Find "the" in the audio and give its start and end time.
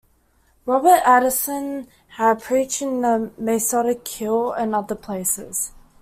3.01-3.29